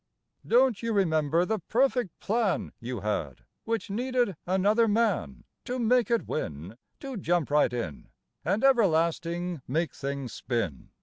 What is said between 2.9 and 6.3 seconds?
had, which needed another man To make it